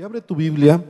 [0.00, 0.82] Y abre tu Biblia,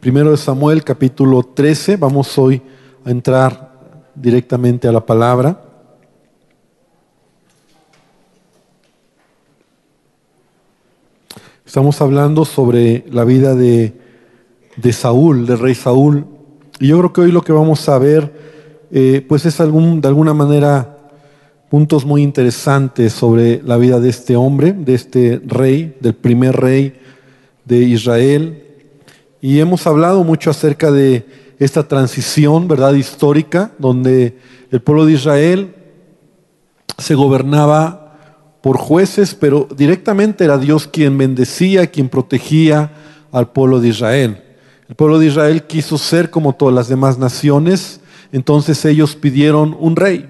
[0.00, 2.62] primero de Samuel capítulo 13, vamos hoy
[3.04, 5.62] a entrar directamente a la palabra.
[11.66, 13.92] Estamos hablando sobre la vida de,
[14.76, 16.24] de Saúl, del rey Saúl.
[16.80, 18.32] Y yo creo que hoy lo que vamos a ver,
[18.90, 20.96] eh, pues es algún, de alguna manera
[21.68, 26.94] puntos muy interesantes sobre la vida de este hombre, de este rey, del primer rey
[27.66, 28.62] de Israel.
[29.42, 31.26] Y hemos hablado mucho acerca de
[31.58, 34.38] esta transición, ¿verdad?, histórica, donde
[34.70, 35.74] el pueblo de Israel
[36.96, 38.06] se gobernaba
[38.62, 42.90] por jueces, pero directamente era Dios quien bendecía, quien protegía
[43.30, 44.42] al pueblo de Israel.
[44.88, 48.00] El pueblo de Israel quiso ser como todas las demás naciones,
[48.32, 50.28] entonces ellos pidieron un rey.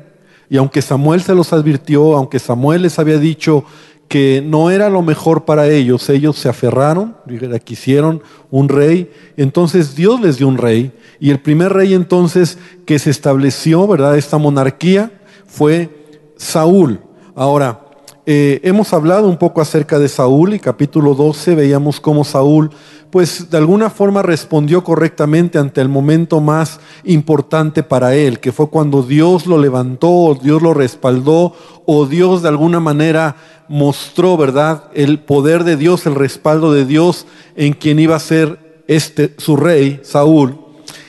[0.49, 3.65] Y aunque Samuel se los advirtió, aunque Samuel les había dicho
[4.09, 7.17] que no era lo mejor para ellos, ellos se aferraron,
[7.65, 12.99] quisieron un rey, entonces Dios les dio un rey, y el primer rey entonces que
[12.99, 14.17] se estableció, ¿verdad?
[14.17, 15.11] Esta monarquía
[15.47, 15.91] fue
[16.37, 17.01] Saúl.
[17.35, 17.81] Ahora,
[18.29, 22.71] eh, hemos hablado un poco acerca de Saúl y capítulo 12 veíamos cómo Saúl
[23.11, 28.69] pues de alguna forma respondió correctamente ante el momento más importante para él, que fue
[28.69, 31.55] cuando Dios lo levantó, o Dios lo respaldó,
[31.87, 33.37] o Dios de alguna manera
[33.69, 38.83] mostró, ¿verdad?, el poder de Dios, el respaldo de Dios en quien iba a ser
[38.87, 40.59] este su rey, Saúl.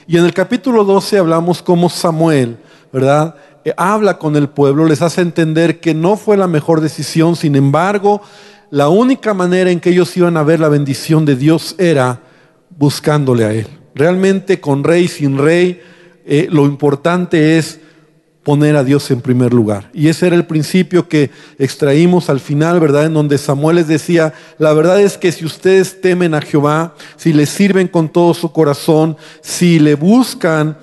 [0.07, 2.57] Y en el capítulo 12 hablamos cómo Samuel,
[2.91, 7.35] ¿verdad?, eh, habla con el pueblo, les hace entender que no fue la mejor decisión,
[7.35, 8.21] sin embargo,
[8.69, 12.21] la única manera en que ellos iban a ver la bendición de Dios era
[12.69, 13.67] buscándole a Él.
[13.95, 15.81] Realmente con rey, sin rey,
[16.25, 17.79] eh, lo importante es
[18.43, 19.89] poner a Dios en primer lugar.
[19.93, 23.05] Y ese era el principio que extraímos al final, ¿verdad?
[23.05, 27.33] En donde Samuel les decía, la verdad es que si ustedes temen a Jehová, si
[27.33, 30.77] le sirven con todo su corazón, si le buscan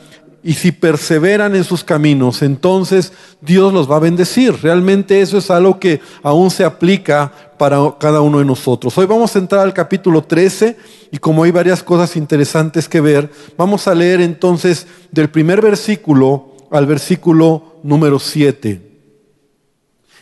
[0.45, 4.55] y si perseveran en sus caminos, entonces Dios los va a bendecir.
[4.63, 8.97] Realmente eso es algo que aún se aplica para cada uno de nosotros.
[8.99, 10.77] Hoy vamos a entrar al capítulo 13
[11.11, 16.53] y como hay varias cosas interesantes que ver, vamos a leer entonces del primer versículo
[16.71, 18.93] al versículo número 7.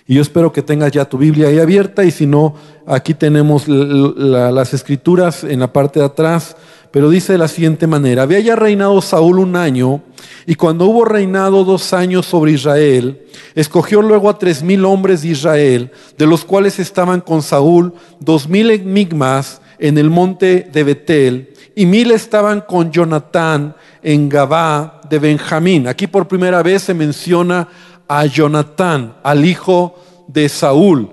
[0.07, 2.55] Y yo espero que tengas ya tu Biblia ahí abierta y si no,
[2.87, 6.55] aquí tenemos las escrituras en la parte de atrás
[6.93, 10.03] pero dice de la siguiente manera, había ya reinado Saúl un año,
[10.47, 13.23] y cuando hubo reinado dos años sobre Israel,
[13.55, 18.49] escogió luego a tres mil hombres de Israel, de los cuales estaban con Saúl dos
[18.49, 25.19] mil enigmas en el monte de Betel, y mil estaban con Jonatán en Gabá de
[25.19, 25.89] Benjamín.
[25.89, 27.69] Aquí por primera vez se menciona
[28.07, 29.99] a Jonatán, al hijo
[30.29, 31.09] de Saúl,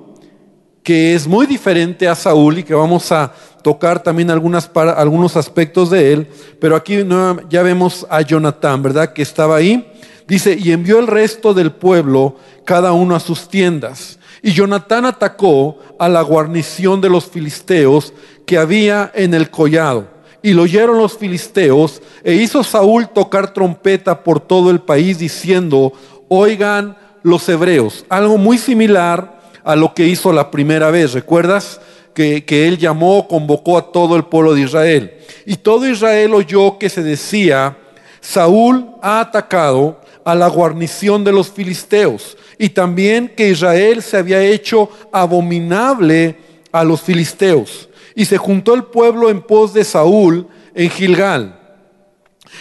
[0.89, 6.13] que es muy diferente a Saúl y que vamos a tocar también algunos aspectos de
[6.13, 6.27] él,
[6.59, 7.05] pero aquí
[7.47, 9.13] ya vemos a Jonatán, ¿verdad?
[9.13, 9.87] Que estaba ahí.
[10.27, 14.17] Dice, y envió el resto del pueblo, cada uno a sus tiendas.
[14.41, 18.11] Y Jonatán atacó a la guarnición de los filisteos
[18.47, 20.07] que había en el collado.
[20.41, 25.93] Y lo oyeron los filisteos, e hizo Saúl tocar trompeta por todo el país, diciendo,
[26.29, 28.07] oigan los hebreos.
[28.09, 29.37] Algo muy similar
[29.69, 31.79] a lo que hizo la primera vez, ¿recuerdas?
[32.15, 35.13] que, él llamó, convocó a todo el pueblo de Israel.
[35.45, 37.77] Y todo Israel oyó que se decía,
[38.19, 44.41] Saúl ha atacado a la guarnición de los filisteos y también que Israel se había
[44.41, 46.35] hecho abominable
[46.71, 47.89] a los filisteos.
[48.15, 51.59] Y se juntó el pueblo en pos de Saúl en Gilgal.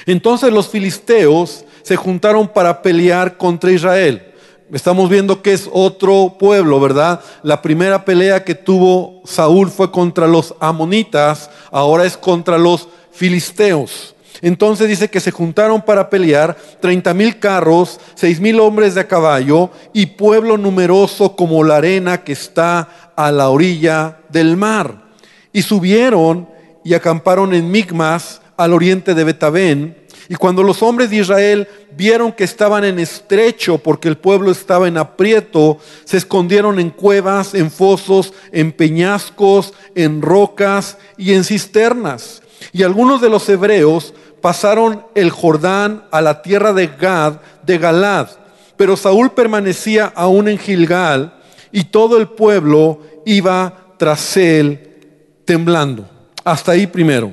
[0.05, 4.28] Entonces los filisteos se juntaron para pelear contra Israel.
[4.71, 7.21] Estamos viendo que es otro pueblo, ¿verdad?
[7.43, 14.15] La primera pelea que tuvo Saúl fue contra los amonitas, ahora es contra los filisteos.
[14.43, 19.71] Entonces dice que se juntaron para pelear 30 mil carros, 6 mil hombres de caballo
[19.95, 25.09] y pueblo numeroso como la arena que está a la orilla del mar.
[25.51, 26.47] Y subieron
[26.85, 29.97] y acamparon en Migmas al oriente de Betabén
[30.29, 34.89] y cuando los hombres de Israel vieron que estaban en estrecho porque el pueblo estaba
[34.89, 42.43] en aprieto, se escondieron en cuevas, en fosos, en peñascos, en rocas y en cisternas.
[42.73, 48.29] Y algunos de los hebreos pasaron el Jordán a la tierra de Gad, de Galad.
[48.77, 51.35] Pero Saúl permanecía aún en Gilgal
[51.73, 54.97] y todo el pueblo iba tras él
[55.45, 56.09] temblando.
[56.45, 57.33] Hasta ahí primero.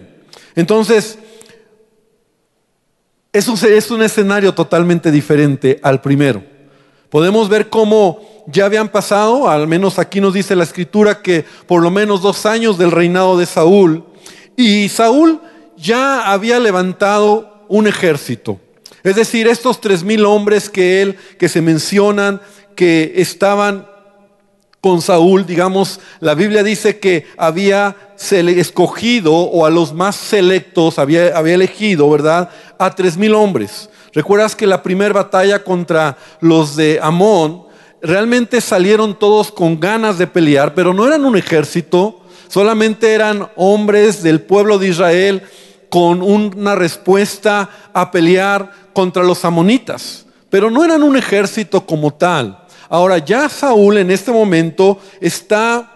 [0.55, 1.19] Entonces,
[3.35, 6.41] es un, es un escenario totalmente diferente al primero.
[7.09, 11.81] Podemos ver cómo ya habían pasado, al menos aquí nos dice la escritura, que por
[11.81, 14.05] lo menos dos años del reinado de Saúl,
[14.55, 15.41] Y Saúl
[15.75, 18.57] ya había levantado un ejército.
[19.03, 22.41] Es decir, estos tres mil hombres que él, que se mencionan,
[22.73, 23.85] que estaban
[24.85, 31.35] con Saúl, digamos, la Biblia dice que había escogido o a los más selectos, había,
[31.35, 32.51] había elegido, ¿verdad?
[32.77, 33.89] A tres mil hombres.
[34.13, 37.63] Recuerdas que la primera batalla contra los de Amón,
[37.99, 44.21] realmente salieron todos con ganas de pelear, pero no eran un ejército, solamente eran hombres
[44.21, 45.41] del pueblo de Israel
[45.89, 52.64] con una respuesta a pelear contra los amonitas, pero no eran un ejército como tal.
[52.95, 55.91] Ahora ya Saúl en este momento está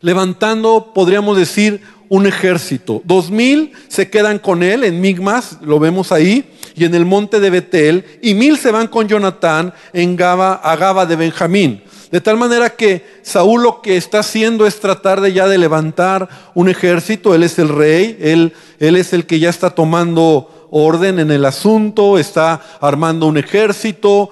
[0.00, 3.02] levantando, podríamos decir, un ejército.
[3.04, 7.40] Dos mil se quedan con él en Migmas, lo vemos ahí, y en el monte
[7.40, 11.82] de Betel, y mil se van con Jonatán en Gaba, a Gaba de Benjamín.
[12.12, 16.28] De tal manera que Saúl lo que está haciendo es tratar de ya de levantar
[16.54, 21.18] un ejército, él es el rey, él, él es el que ya está tomando orden
[21.18, 24.30] en el asunto, está armando un ejército.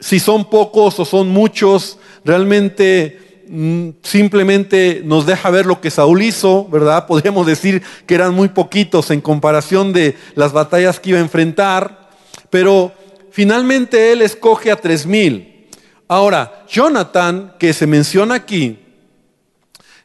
[0.00, 6.22] Si son pocos o son muchos, realmente Mm, simplemente nos deja ver lo que Saúl
[6.22, 7.06] hizo, ¿verdad?
[7.08, 12.10] Podríamos decir que eran muy poquitos en comparación de las batallas que iba a enfrentar,
[12.48, 12.92] pero
[13.32, 15.68] finalmente él escoge a tres mil.
[16.06, 18.78] Ahora, Jonathan, que se menciona aquí,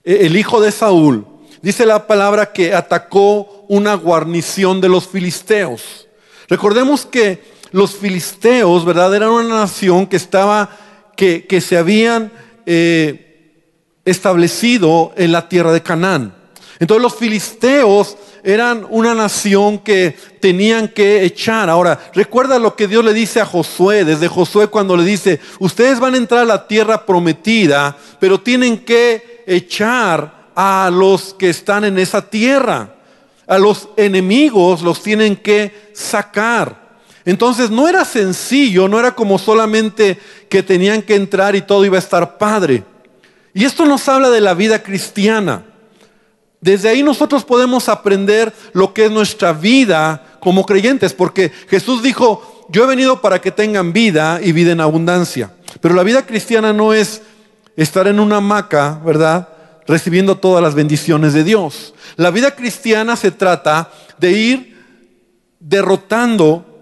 [0.03, 1.27] e, el hijo de Saúl,
[1.61, 6.07] dice la palabra que atacó una guarnición de los filisteos.
[6.47, 7.43] Recordemos que
[7.75, 9.13] los filisteos, ¿verdad?
[9.13, 10.69] Eran una nación que estaba,
[11.15, 12.31] que, que se habían...
[12.65, 13.21] Eh,
[14.05, 16.33] establecido en la tierra de Canaán.
[16.79, 21.69] Entonces los filisteos eran una nación que tenían que echar.
[21.69, 25.99] Ahora, recuerda lo que Dios le dice a Josué, desde Josué cuando le dice, ustedes
[25.99, 31.83] van a entrar a la tierra prometida, pero tienen que echar a los que están
[31.85, 32.93] en esa tierra.
[33.47, 36.84] A los enemigos los tienen que sacar.
[37.25, 41.95] Entonces no era sencillo, no era como solamente que tenían que entrar y todo iba
[41.95, 42.83] a estar padre.
[43.53, 45.63] Y esto nos habla de la vida cristiana.
[46.61, 52.65] Desde ahí nosotros podemos aprender lo que es nuestra vida como creyentes, porque Jesús dijo,
[52.69, 55.51] yo he venido para que tengan vida y vida en abundancia.
[55.81, 57.21] Pero la vida cristiana no es
[57.75, 59.49] estar en una hamaca, ¿verdad?
[59.87, 61.93] Recibiendo todas las bendiciones de Dios.
[62.15, 64.75] La vida cristiana se trata de ir
[65.59, 66.74] derrotando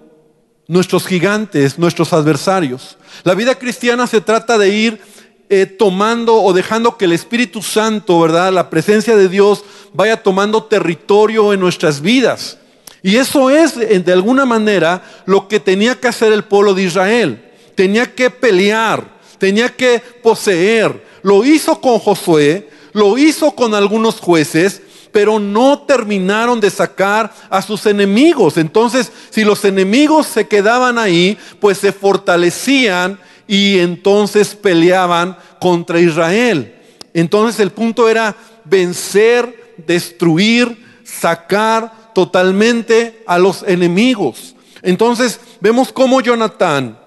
[0.67, 2.97] nuestros gigantes, nuestros adversarios.
[3.23, 5.01] La vida cristiana se trata de ir
[5.49, 8.51] eh, tomando o dejando que el Espíritu Santo, ¿verdad?
[8.51, 9.63] La presencia de Dios
[9.93, 12.57] vaya tomando territorio en nuestras vidas.
[13.03, 17.51] Y eso es, de alguna manera, lo que tenía que hacer el pueblo de Israel.
[17.75, 21.03] Tenía que pelear, tenía que poseer.
[21.21, 24.81] Lo hizo con Josué, lo hizo con algunos jueces,
[25.13, 28.57] pero no terminaron de sacar a sus enemigos.
[28.57, 36.75] Entonces, si los enemigos se quedaban ahí, pues se fortalecían y entonces peleaban contra Israel.
[37.13, 44.55] Entonces el punto era vencer, destruir, sacar totalmente a los enemigos.
[44.81, 46.97] Entonces vemos cómo Jonatán,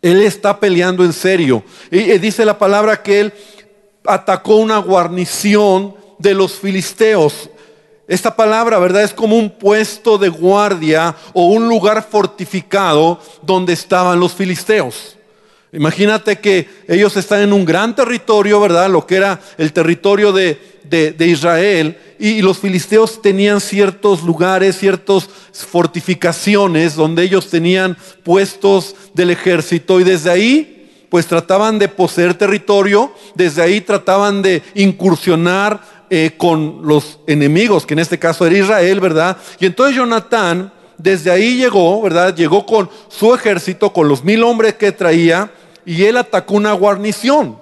[0.00, 1.64] él está peleando en serio.
[1.90, 3.32] Y dice la palabra que él
[4.06, 7.50] atacó una guarnición de los filisteos.
[8.08, 9.02] Esta palabra, ¿verdad?
[9.02, 15.18] Es como un puesto de guardia o un lugar fortificado donde estaban los filisteos.
[15.72, 18.88] Imagínate que ellos están en un gran territorio, ¿verdad?
[18.88, 20.58] Lo que era el territorio de,
[21.20, 21.98] Israel.
[22.18, 30.00] Y, los filisteos tenían ciertos lugares, ciertas fortificaciones donde ellos tenían puestos del ejército.
[30.00, 33.12] Y desde ahí, pues trataban de poseer territorio.
[33.34, 39.00] Desde ahí trataban de incursionar eh, con los enemigos, que en este caso era Israel,
[39.00, 39.36] ¿verdad?
[39.60, 42.34] Y entonces Jonatán desde ahí llegó, ¿verdad?
[42.34, 45.50] Llegó con su ejército, con los mil hombres que traía,
[45.86, 47.58] y él atacó una guarnición.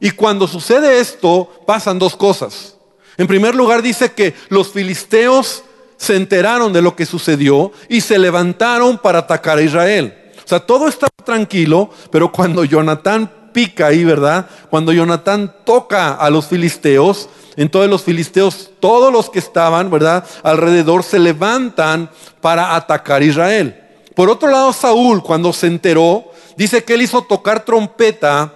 [0.00, 2.76] Y cuando sucede esto, pasan dos cosas.
[3.16, 5.62] En primer lugar dice que los filisteos
[5.96, 10.14] se enteraron de lo que sucedió y se levantaron para atacar a Israel.
[10.42, 14.46] O sea, todo estaba tranquilo, pero cuando Jonatán pica ahí, ¿verdad?
[14.70, 20.24] Cuando Jonatán toca a los filisteos, entonces los filisteos, todos los que estaban, ¿verdad?
[20.42, 23.80] Alrededor se levantan para atacar a Israel.
[24.14, 28.54] Por otro lado, Saúl, cuando se enteró, dice que él hizo tocar trompeta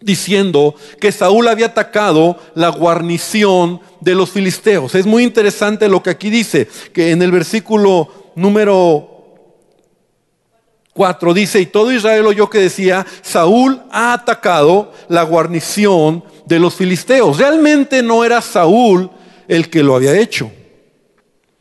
[0.00, 4.94] diciendo que Saúl había atacado la guarnición de los filisteos.
[4.94, 9.19] Es muy interesante lo que aquí dice, que en el versículo número
[11.00, 16.74] 4 dice, y todo Israel oyó que decía, Saúl ha atacado la guarnición de los
[16.74, 17.38] filisteos.
[17.38, 19.08] Realmente no era Saúl
[19.48, 20.52] el que lo había hecho.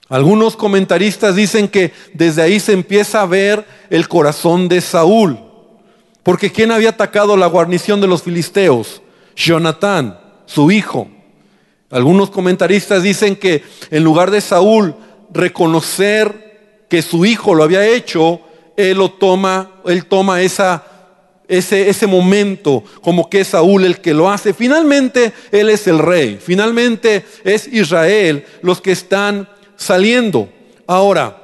[0.09, 5.39] Algunos comentaristas dicen que desde ahí se empieza a ver el corazón de Saúl.
[6.21, 9.01] Porque ¿quién había atacado la guarnición de los filisteos?
[9.37, 11.07] Jonatán, su hijo.
[11.89, 14.95] Algunos comentaristas dicen que en lugar de Saúl
[15.31, 18.41] reconocer que su hijo lo había hecho,
[18.79, 20.79] él lo toma, él toma ese,
[21.49, 24.53] ese momento como que es Saúl el que lo hace.
[24.53, 26.39] Finalmente, él es el rey.
[26.41, 30.47] Finalmente es Israel los que están saliendo.
[30.87, 31.35] Ahora,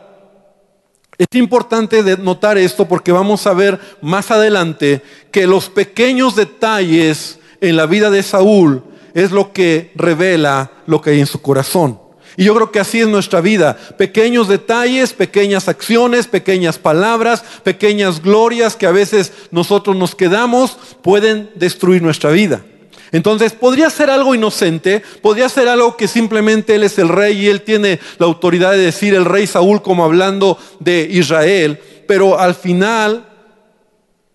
[1.17, 7.75] es importante notar esto porque vamos a ver más adelante que los pequeños detalles en
[7.75, 8.81] la vida de Saúl
[9.13, 12.04] es lo que revela lo que hay en su corazón.
[12.37, 13.77] Y yo creo que así es nuestra vida.
[13.97, 21.49] Pequeños detalles, pequeñas acciones, pequeñas palabras, pequeñas glorias que a veces nosotros nos quedamos pueden
[21.55, 22.63] destruir nuestra vida.
[23.11, 27.47] Entonces, podría ser algo inocente, podría ser algo que simplemente Él es el rey y
[27.47, 32.55] Él tiene la autoridad de decir el rey Saúl como hablando de Israel, pero al
[32.55, 33.25] final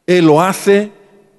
[0.07, 0.93] Él lo hace,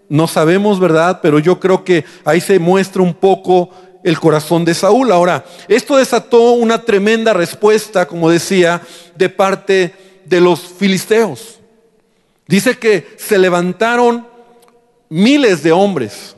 [0.07, 1.19] no sabemos, ¿verdad?
[1.23, 3.71] Pero yo creo que ahí se muestra un poco
[4.03, 5.12] el corazón de Saúl.
[5.12, 8.81] Ahora, esto desató una tremenda respuesta, como decía,
[9.15, 9.93] de parte
[10.25, 11.60] de los filisteos.
[12.48, 14.27] Dice que se levantaron
[15.10, 16.36] miles de hombres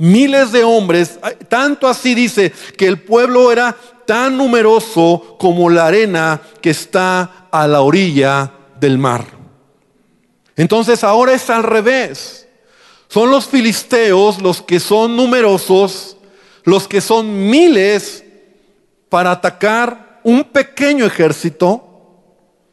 [0.00, 3.76] miles de hombres, tanto así dice que el pueblo era
[4.06, 9.26] tan numeroso como la arena que está a la orilla del mar.
[10.56, 12.48] Entonces ahora es al revés.
[13.08, 16.16] Son los filisteos los que son numerosos,
[16.70, 18.24] los que son miles
[19.08, 21.82] para atacar un pequeño ejército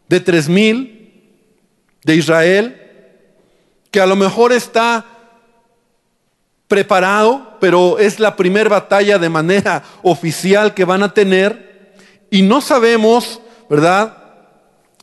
[0.07, 1.33] de tres mil
[2.03, 2.79] de Israel,
[3.89, 5.03] que a lo mejor está
[6.67, 11.95] preparado, pero es la primera batalla de manera oficial que van a tener.
[12.29, 14.15] Y no sabemos, ¿verdad?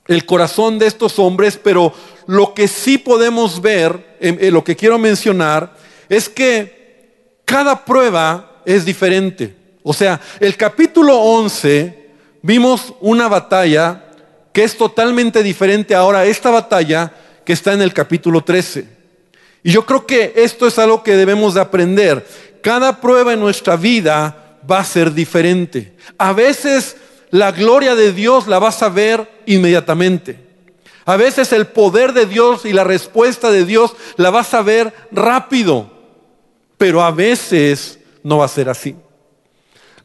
[0.07, 1.93] El corazón de estos hombres, pero
[2.29, 5.75] lo que sí podemos ver, en, lo que quiero mencionar,
[6.09, 9.55] es que cada prueba es diferente.
[9.83, 12.09] O sea, el capítulo 11
[12.43, 14.05] vimos una batalla
[14.53, 17.13] que es totalmente diferente ahora a esta batalla
[17.45, 18.87] que está en el capítulo 13.
[19.63, 22.27] Y yo creo que esto es algo que debemos de aprender.
[22.63, 25.97] Cada prueba en nuestra vida va a ser diferente.
[26.19, 26.97] A veces
[27.31, 30.39] la gloria de Dios la vas a ver inmediatamente.
[31.05, 34.95] A veces el poder de Dios y la respuesta de Dios la vas a ver
[35.11, 35.91] rápido.
[36.79, 38.97] Pero a veces no va a ser así.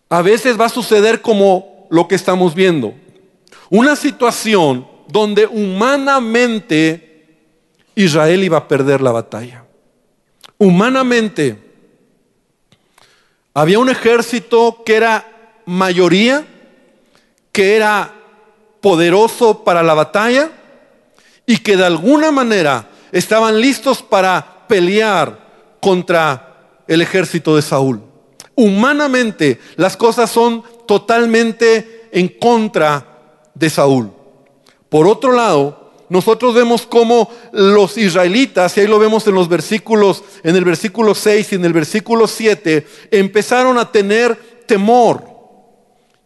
[0.10, 2.94] A veces va a suceder como lo que estamos viendo.
[3.72, 7.10] Una situación donde humanamente
[7.96, 9.66] Israel iba a perder la batalla.
[10.58, 11.58] Humanamente,
[13.54, 16.46] había un ejército que era mayoría,
[17.52, 18.14] que era
[18.82, 20.52] poderoso para la batalla
[21.46, 28.09] y que de alguna manera estaban listos para pelear contra el ejército de Saúl.
[28.60, 33.06] Humanamente las cosas son totalmente en contra
[33.54, 34.12] de Saúl.
[34.89, 40.25] Por otro lado, nosotros vemos cómo los israelitas, y ahí lo vemos en los versículos,
[40.44, 44.36] en el versículo 6 y en el versículo 7, empezaron a tener
[44.66, 45.24] temor.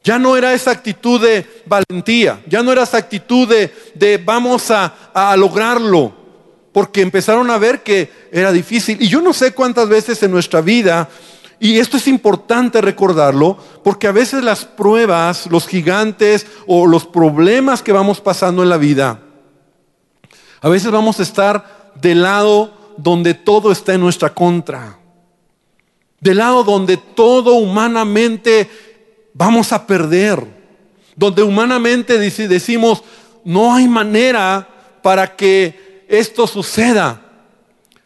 [0.04, 5.12] Ya no era esa actitud de valentía, ya no era esa actitud de, vamos a,
[5.14, 6.12] a lograrlo,
[6.72, 9.00] porque empezaron a ver que era difícil.
[9.00, 11.08] Y yo no sé cuántas veces en nuestra vida
[11.64, 17.82] y esto es importante recordarlo porque a veces las pruebas, los gigantes o los problemas
[17.82, 19.20] que vamos pasando en la vida
[20.64, 24.98] a veces vamos a estar del lado donde todo está en nuestra contra.
[26.22, 28.70] Del lado donde todo humanamente
[29.34, 30.42] vamos a perder.
[31.18, 33.04] Donde humanamente decimos,
[33.44, 34.66] no hay manera
[35.04, 37.22] para que esto suceda.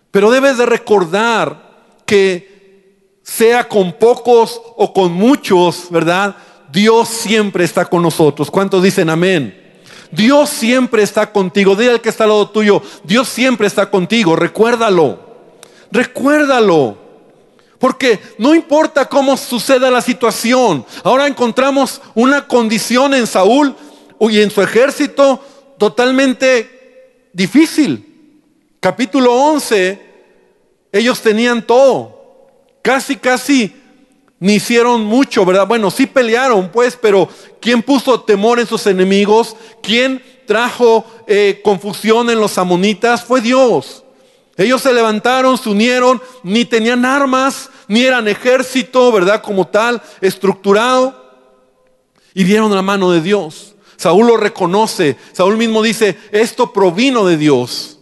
[0.09, 2.56] Pero debes de recordar que
[3.27, 6.37] sea con pocos o con muchos, ¿verdad?
[6.71, 8.49] Dios siempre está con nosotros.
[8.49, 9.75] ¿Cuántos dicen amén?
[10.11, 11.75] Dios siempre está contigo.
[11.75, 14.37] Dile al que está al lado tuyo, Dios siempre está contigo.
[14.37, 15.19] Recuérdalo.
[15.91, 16.97] Recuérdalo.
[17.79, 20.85] Porque no importa cómo suceda la situación.
[21.03, 23.75] Ahora encontramos una condición en Saúl
[24.21, 25.41] y en su ejército
[25.77, 28.05] totalmente difícil.
[28.79, 30.01] Capítulo 11,
[30.93, 32.16] ellos tenían todo.
[32.87, 33.75] Casi, casi
[34.39, 35.67] ni hicieron mucho, ¿verdad?
[35.67, 37.27] Bueno, sí pelearon, pues, pero
[37.59, 39.57] ¿quién puso temor en sus enemigos?
[39.83, 43.25] ¿Quién trajo eh, confusión en los amonitas?
[43.25, 44.05] Fue Dios.
[44.55, 49.41] Ellos se levantaron, se unieron, ni tenían armas, ni eran ejército, ¿verdad?
[49.41, 51.43] Como tal, estructurado.
[52.33, 53.75] Y vieron la mano de Dios.
[53.97, 55.17] Saúl lo reconoce.
[55.33, 57.96] Saúl mismo dice, esto provino de Dios.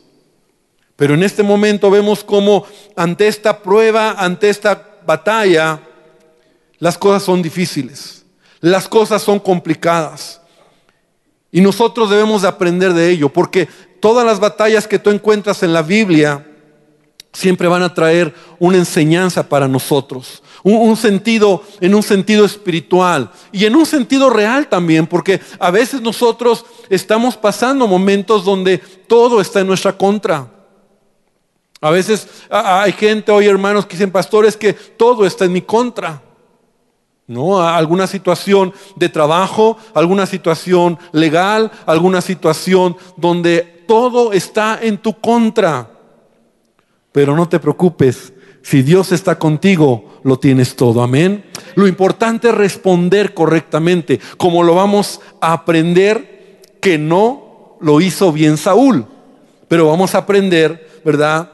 [0.95, 5.81] Pero en este momento vemos cómo ante esta prueba, ante esta batalla,
[6.79, 8.25] las cosas son difíciles.
[8.61, 10.41] Las cosas son complicadas.
[11.51, 13.67] Y nosotros debemos de aprender de ello, porque
[13.99, 16.45] todas las batallas que tú encuentras en la Biblia
[17.31, 23.65] siempre van a traer una enseñanza para nosotros, un, sentido, en un sentido espiritual y
[23.65, 29.59] en un sentido real también, porque a veces nosotros estamos pasando momentos donde todo está
[29.59, 30.54] en nuestra contra.
[31.82, 36.22] A veces hay gente hoy, hermanos, que dicen, pastores, que todo está en mi contra.
[37.27, 37.60] ¿No?
[37.60, 45.89] Alguna situación de trabajo, alguna situación legal, alguna situación donde todo está en tu contra.
[47.12, 51.01] Pero no te preocupes, si Dios está contigo, lo tienes todo.
[51.01, 51.46] Amén.
[51.75, 58.58] Lo importante es responder correctamente, como lo vamos a aprender que no lo hizo bien
[58.58, 59.05] Saúl,
[59.67, 61.51] pero vamos a aprender, ¿verdad?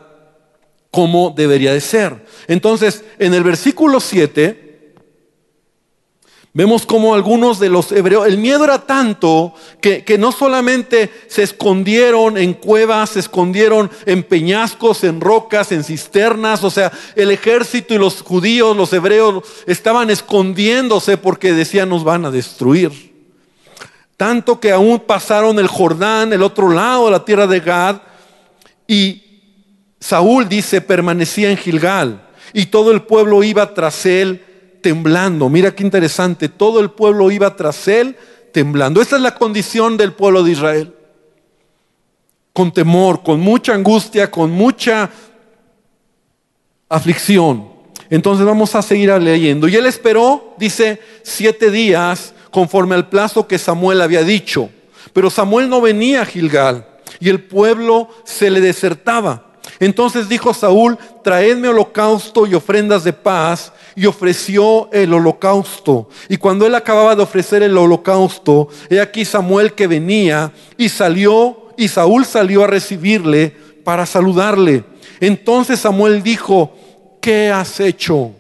[0.92, 2.26] Cómo debería de ser.
[2.48, 4.72] Entonces, en el versículo 7,
[6.54, 12.38] Vemos como algunos de los hebreos, el miedo era tanto que, no solamente se escondieron
[12.38, 17.98] en cuevas, se escondieron en peñascos, en rocas, en cisternas, o sea, el ejército y
[17.98, 22.92] los judíos, los hebreos, estaban escondiéndose porque decían nos van a destruir.
[24.18, 28.02] Tanto que aún pasaron el Jordán, el otro lado de la tierra de Gad,
[28.88, 29.21] y
[30.02, 34.44] Saúl dice, permanecía en Gilgal, y todo el pueblo iba tras él
[34.82, 35.48] temblando.
[35.48, 38.18] Mira qué interesante, todo el pueblo iba tras él
[38.52, 39.00] temblando.
[39.00, 40.96] Esta es la condición del pueblo de Israel.
[42.52, 45.10] Con temor, con mucha angustia, con mucha
[46.90, 47.70] aflicción.
[48.10, 49.68] Entonces vamos a seguir leyendo.
[49.68, 54.70] Y él esperó, dice, siete días conforme al plazo que Samuel había dicho.
[55.14, 56.88] Pero Samuel no venía a Gilgal
[57.20, 59.51] y el pueblo se le desertaba.
[59.82, 66.08] Entonces dijo Saúl, traedme holocausto y ofrendas de paz y ofreció el holocausto.
[66.30, 71.74] Y cuando él acababa de ofrecer el holocausto, he aquí Samuel que venía y salió,
[71.78, 74.84] y Saúl salió a recibirle para saludarle.
[75.20, 76.76] Entonces Samuel dijo,
[77.20, 78.34] ¿qué has hecho?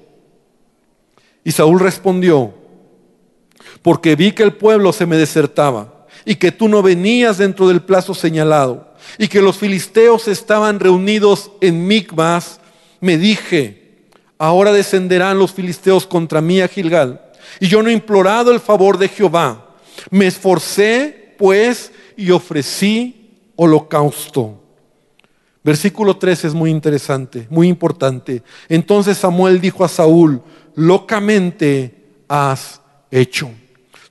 [1.43, 2.53] Y Saúl respondió,
[3.81, 7.81] porque vi que el pueblo se me desertaba y que tú no venías dentro del
[7.81, 12.59] plazo señalado y que los filisteos estaban reunidos en Micmas,
[12.99, 14.05] me dije,
[14.37, 17.21] ahora descenderán los filisteos contra mí a Gilgal.
[17.59, 19.75] Y yo no he implorado el favor de Jehová.
[20.09, 24.61] Me esforcé, pues, y ofrecí holocausto.
[25.63, 28.41] Versículo 3 es muy interesante, muy importante.
[28.67, 30.41] Entonces Samuel dijo a Saúl,
[30.75, 31.93] locamente
[32.27, 33.51] has hecho.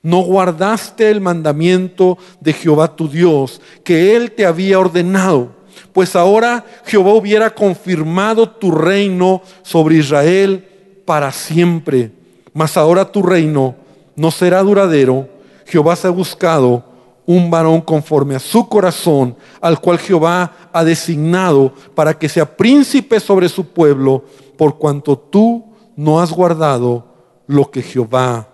[0.03, 5.61] No guardaste el mandamiento de Jehová tu Dios, que él te había ordenado
[5.93, 10.67] pues ahora Jehová hubiera confirmado tu reino sobre Israel
[11.05, 12.11] para siempre.
[12.53, 13.75] Mas ahora tu reino
[14.15, 15.27] no será duradero.
[15.65, 16.83] Jehová se ha buscado
[17.25, 23.19] un varón conforme a su corazón, al cual Jehová ha designado para que sea príncipe
[23.19, 24.25] sobre su pueblo,
[24.57, 27.05] por cuanto tú no has guardado
[27.47, 28.47] lo que Jehová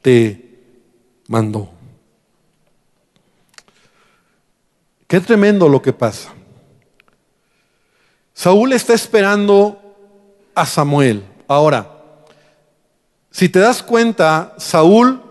[0.00, 0.41] te
[1.28, 1.70] mandó.
[5.06, 6.32] Qué tremendo lo que pasa.
[8.32, 9.78] Saúl está esperando
[10.54, 11.22] a Samuel.
[11.46, 11.86] Ahora,
[13.30, 15.22] si te das cuenta, Saúl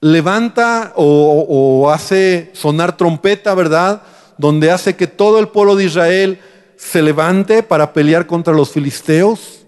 [0.00, 4.02] levanta o, hace sonar trompeta, ¿verdad?
[4.36, 6.40] Donde hace que todo el pueblo de Israel
[6.76, 9.60] se levante para pelear contra los filisteos.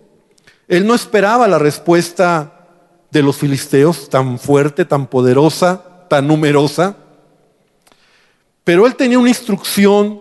[0.67, 2.54] Él no esperaba la respuesta
[3.15, 6.97] de los filisteos tan fuerte, tan poderosa, tan numerosa.
[8.65, 10.21] Pero él tenía una instrucción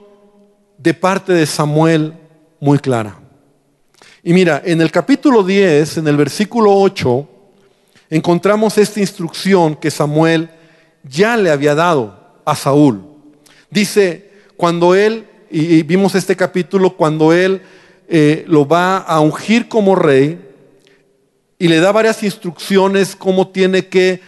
[0.78, 2.14] de parte de Samuel
[2.60, 3.20] muy clara.
[4.22, 7.28] Y mira, en el capítulo 10, en el versículo 8,
[8.12, 10.52] encontramos esta instrucción que Samuel
[11.02, 13.04] ya le había dado a Saúl.
[13.72, 17.64] Dice, cuando él, y vimos este capítulo, cuando él
[18.08, 20.53] eh, lo va a ungir como rey
[21.64, 24.20] y le da varias instrucciones cómo tiene que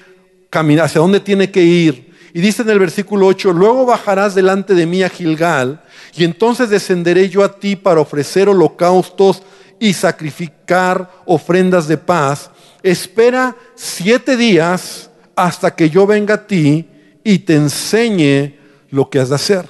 [0.50, 2.14] caminar, hacia dónde tiene que ir.
[2.34, 5.84] Y dice en el versículo 8, luego bajarás delante de mí a Gilgal
[6.16, 9.44] y entonces descenderé yo a ti para ofrecer holocaustos
[9.82, 12.52] y sacrificar ofrendas de paz.
[12.82, 16.88] Espera siete días hasta que yo venga a ti
[17.22, 18.56] y te enseñe
[18.92, 19.66] lo que has de hacer.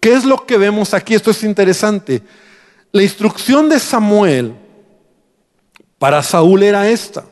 [0.00, 1.14] ¿Qué es lo que vemos aquí?
[1.14, 2.22] Esto es interesante.
[2.92, 4.54] La instrucción de Samuel
[5.98, 7.24] para Saúl era esta.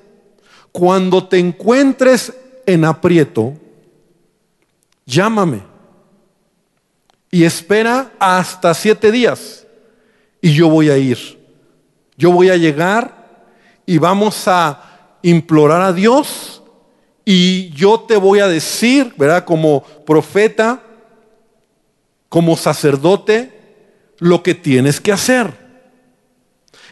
[0.73, 2.33] Cuando te encuentres
[2.67, 3.55] en aprieto,
[5.07, 5.63] llámame
[7.31, 9.67] y espera hasta siete días
[10.41, 11.19] y yo voy a ir.
[12.17, 13.49] Yo voy a llegar
[13.87, 16.63] y vamos a implorar a Dios
[17.25, 19.45] y yo te voy a decir, ¿verdad?
[19.45, 20.83] Como profeta,
[22.29, 23.53] como sacerdote,
[24.19, 25.64] lo que tienes que hacer.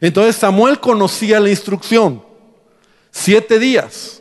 [0.03, 2.23] Entonces Samuel conocía la instrucción.
[3.13, 4.21] Siete días.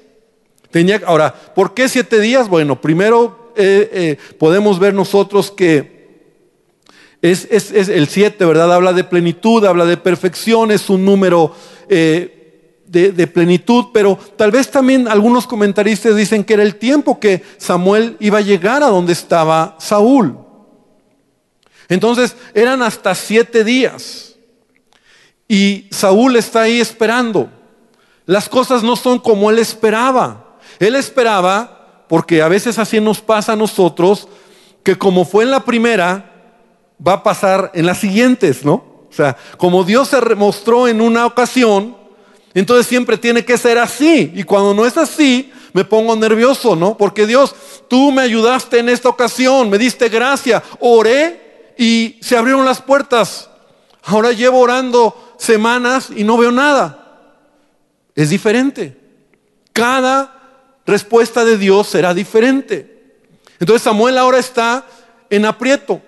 [0.70, 2.48] Tenía, ahora, ¿por qué siete días?
[2.48, 6.00] Bueno, primero eh, eh, podemos ver nosotros que
[7.24, 8.72] es, el siete, ¿verdad?
[8.72, 11.56] Habla de plenitud, habla de perfección, es un número
[11.90, 17.20] eh, de, de, plenitud, pero tal vez también algunos comentaristas dicen que era el tiempo
[17.20, 20.38] que Samuel iba a llegar a donde estaba Saúl.
[21.90, 24.31] Entonces eran hasta siete días.
[25.52, 27.50] Y Saúl está ahí esperando.
[28.26, 30.56] Las cosas no son como él esperaba.
[30.80, 34.30] Él esperaba, porque a veces así nos pasa a nosotros,
[34.82, 36.56] que como fue en la primera,
[37.06, 38.76] va a pasar en las siguientes, ¿no?
[38.76, 41.98] O sea, como Dios se mostró en una ocasión,
[42.54, 44.32] entonces siempre tiene que ser así.
[44.34, 46.96] Y cuando no es así, me pongo nervioso, ¿no?
[46.96, 47.54] Porque Dios,
[47.90, 53.50] tú me ayudaste en esta ocasión, me diste gracia, oré y se abrieron las puertas.
[54.04, 56.98] Ahora llevo orando semanas y no veo nada.
[58.16, 58.96] Es diferente.
[59.74, 63.18] Cada respuesta de Dios será diferente.
[63.60, 64.86] Entonces Samuel ahora está
[65.30, 66.02] en aprieto.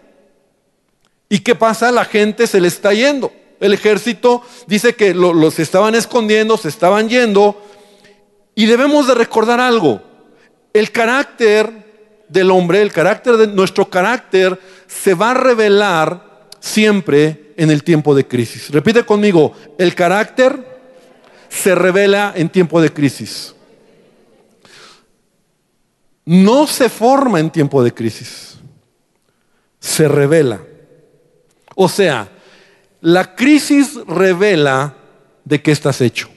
[1.30, 1.91] ¿Y qué pasa?
[1.91, 3.34] La gente se le está yendo.
[3.60, 7.60] El ejército dice que los estaban escondiendo, se estaban yendo.
[8.54, 10.02] Y debemos de recordar algo.
[10.74, 17.71] El carácter del hombre, el carácter de nuestro carácter se va a revelar siempre en
[17.71, 18.69] el tiempo de crisis.
[18.69, 20.73] Repite conmigo, el carácter
[21.49, 23.53] se revela en tiempo de crisis.
[26.25, 28.55] No se forma en tiempo de crisis,
[29.79, 30.61] se revela.
[31.75, 32.29] O sea,
[33.01, 34.95] la crisis revela
[35.43, 36.29] de qué estás hecho.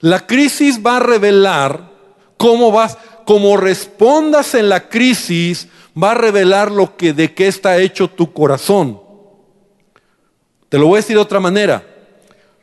[0.00, 1.90] La crisis va a revelar
[2.36, 5.68] cómo vas, como respondas en la crisis,
[6.00, 9.00] va a revelar lo que de qué está hecho tu corazón.
[10.70, 11.84] Te lo voy a decir de otra manera.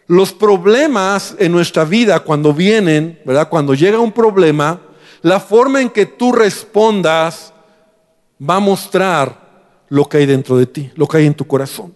[0.07, 3.49] Los problemas en nuestra vida cuando vienen, ¿verdad?
[3.49, 4.81] Cuando llega un problema,
[5.21, 7.53] la forma en que tú respondas
[8.41, 11.93] va a mostrar lo que hay dentro de ti, lo que hay en tu corazón.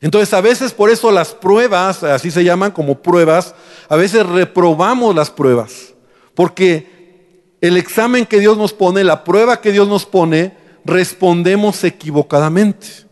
[0.00, 3.54] Entonces a veces por eso las pruebas, así se llaman como pruebas,
[3.90, 5.92] a veces reprobamos las pruebas.
[6.34, 13.07] Porque el examen que Dios nos pone, la prueba que Dios nos pone, respondemos equivocadamente.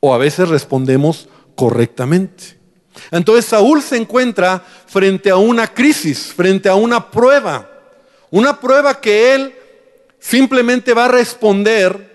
[0.00, 2.58] O a veces respondemos correctamente.
[3.10, 7.68] Entonces Saúl se encuentra frente a una crisis, frente a una prueba.
[8.30, 9.54] Una prueba que él
[10.18, 12.10] simplemente va a responder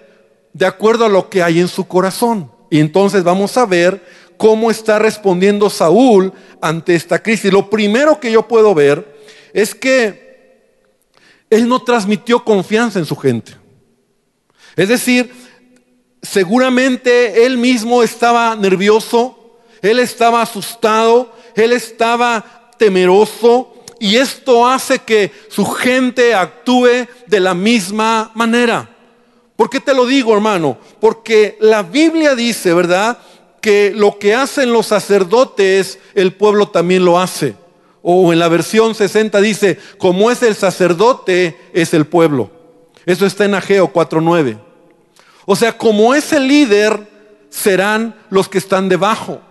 [0.54, 2.52] de acuerdo a lo que hay en su corazón.
[2.70, 4.04] Y entonces vamos a ver
[4.38, 7.52] cómo está respondiendo Saúl ante esta crisis.
[7.52, 9.16] Lo primero que yo puedo ver
[9.54, 10.26] es que
[11.50, 13.54] él no transmitió confianza en su gente.
[14.76, 15.32] Es decir,
[16.26, 19.38] seguramente él mismo estaba nervioso,
[19.82, 27.54] él estaba asustado, él estaba temeroso y esto hace que su gente actúe de la
[27.54, 28.90] misma manera.
[29.56, 30.78] ¿Por qué te lo digo, hermano?
[31.00, 33.18] Porque la Biblia dice, ¿verdad?
[33.62, 37.56] Que lo que hacen los sacerdotes, el pueblo también lo hace.
[38.02, 42.52] O en la versión 60 dice, como es el sacerdote, es el pueblo.
[43.06, 44.65] Eso está en Ageo 4.9.
[45.46, 47.08] O sea, como es el líder,
[47.50, 49.42] serán los que están debajo.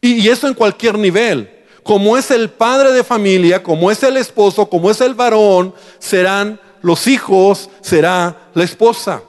[0.00, 1.48] Y, eso en cualquier nivel.
[1.82, 6.60] Como es el padre de familia, como es el esposo, como es el varón, serán
[6.82, 9.22] los hijos, será la esposa.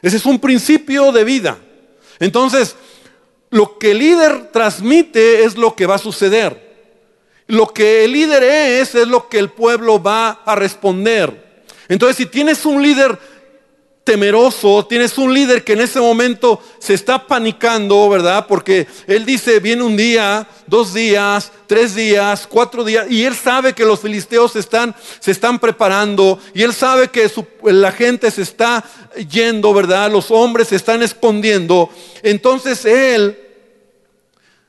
[0.00, 1.58] Ese es un principio de vida.
[2.18, 2.76] Entonces,
[3.50, 6.72] lo que el líder transmite es lo que va a suceder.
[7.46, 11.66] Lo que el líder es es lo que el pueblo va a responder.
[11.88, 13.18] Entonces, si tienes un líder
[14.04, 18.46] temeroso, tienes un líder que en ese momento se está panicando, ¿verdad?
[18.48, 23.74] Porque él dice, viene un día, dos días, tres días, cuatro días, y él sabe
[23.74, 27.30] que los filisteos están, se están preparando, y él sabe que
[27.64, 28.84] la gente se está
[29.30, 30.10] yendo, ¿verdad?
[30.10, 31.88] Los hombres se están escondiendo.
[32.22, 33.38] Entonces él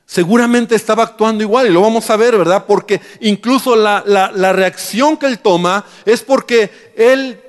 [0.06, 2.66] seguramente estaba actuando igual y lo vamos a ver, ¿verdad?
[2.66, 7.40] Porque incluso la, reacción que él toma es porque él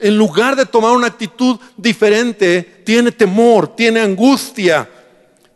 [0.00, 4.88] en lugar de tomar una actitud diferente, tiene temor, tiene angustia,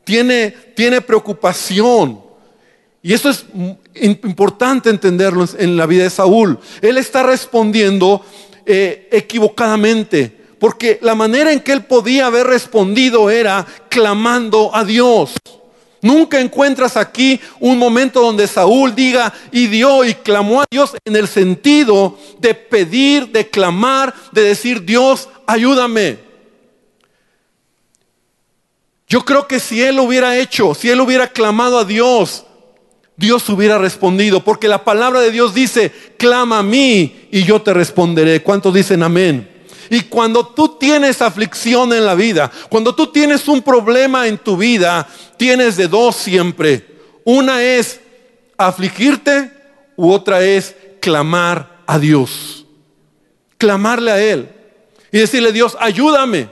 [0.04, 2.20] tiene, tiene preocupación.
[3.02, 3.44] Y eso es
[3.94, 6.59] importante entenderlo en la vida de Saúl.
[6.80, 8.24] Él está respondiendo
[8.66, 15.35] eh, equivocadamente, porque la manera en que él podía haber respondido era clamando a Dios.
[16.04, 21.16] Nunca encuentras aquí un momento donde Saúl diga y dio y clamó a Dios en
[21.16, 26.18] el sentido de pedir, de clamar, de decir, Dios, ayúdame.
[29.08, 32.44] Yo creo que si él hubiera hecho, si él hubiera clamado a Dios,
[33.16, 37.72] Dios hubiera respondido, porque la palabra de Dios dice, clama a mí y yo te
[37.72, 38.42] responderé.
[38.42, 39.53] ¿Cuántos dicen amén?
[39.94, 44.57] Y cuando tú tienes aflicción en la vida, cuando tú tienes un problema en tu
[44.57, 46.85] vida, tienes de dos siempre.
[47.22, 48.00] Una es
[48.57, 49.52] afligirte
[49.94, 52.66] u otra es clamar a Dios.
[53.57, 54.48] Clamarle a Él
[55.12, 56.48] y decirle, Dios, ayúdame.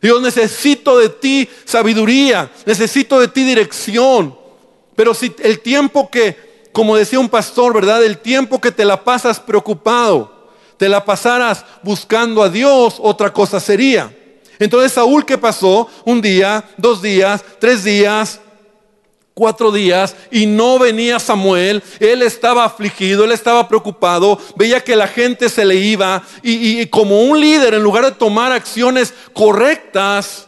[0.00, 4.34] Dios, necesito de ti sabiduría, necesito de ti dirección.
[4.96, 8.02] Pero si el tiempo que, como decía un pastor, ¿verdad?
[8.02, 10.33] El tiempo que te la pasas preocupado,
[10.76, 14.14] te la pasaras buscando a Dios, otra cosa sería.
[14.58, 15.88] Entonces Saúl, ¿qué pasó?
[16.04, 18.40] Un día, dos días, tres días,
[19.34, 25.08] cuatro días y no venía Samuel, él estaba afligido, él estaba preocupado, veía que la
[25.08, 30.46] gente se le iba y, como un líder, en lugar de tomar acciones correctas,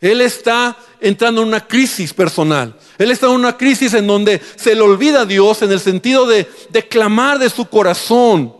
[0.00, 2.74] él está entrando en una crisis personal.
[2.98, 6.26] Él está en una crisis en donde se le olvida a Dios en el sentido
[6.26, 8.59] de, de clamar de su corazón.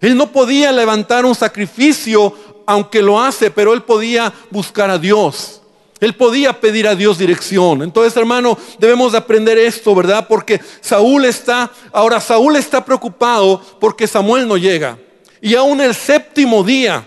[0.00, 2.34] Él no podía levantar un sacrificio,
[2.66, 5.62] aunque lo hace, pero él podía buscar a Dios.
[6.00, 7.82] Él podía pedir a Dios dirección.
[7.82, 10.26] Entonces, hermano, debemos de aprender esto, ¿verdad?
[10.28, 14.98] Porque Saúl está, ahora Saúl está preocupado porque Samuel no llega.
[15.40, 17.06] Y aún el séptimo día,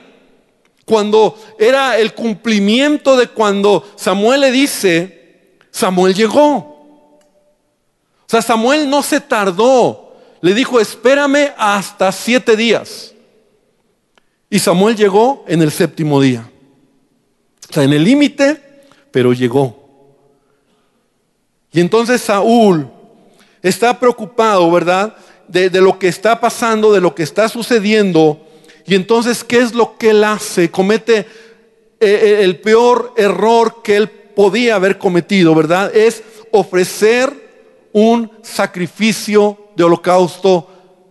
[0.85, 6.41] cuando era el cumplimiento de cuando Samuel le dice, Samuel llegó.
[6.45, 10.00] O sea, Samuel no se tardó
[10.41, 13.13] le dijo, espérame hasta siete días.
[14.49, 16.49] Y Samuel llegó en el séptimo día.
[17.69, 18.61] O sea, en el límite,
[19.11, 19.81] pero llegó.
[21.71, 22.89] Y entonces Saúl
[23.61, 25.15] está preocupado, ¿verdad?
[25.47, 28.45] De, lo que está pasando, de lo que está sucediendo.
[28.85, 30.69] Y entonces, ¿qué es lo que él hace?
[30.71, 31.25] Comete eh,
[31.99, 35.95] eh, el peor error que él podía haber cometido, ¿verdad?
[35.95, 37.31] Es ofrecer
[37.93, 40.67] un sacrificio de holocausto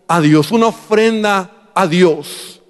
[0.09, 2.61] a Dios, una ofrenda a Dios.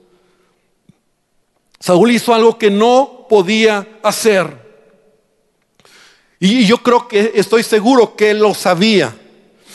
[1.78, 4.60] Saúl hizo algo que no podía hacer.
[6.38, 9.14] Y yo creo que estoy seguro que lo sabía,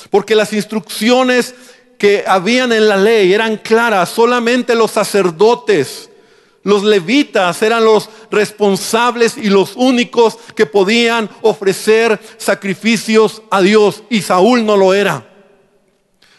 [0.10, 1.54] porque las instrucciones
[1.97, 6.10] que habían en la ley eran claras, solamente los sacerdotes,
[6.63, 14.23] los levitas eran los responsables y los únicos que podían ofrecer sacrificios a Dios y
[14.23, 15.35] Saúl no lo era.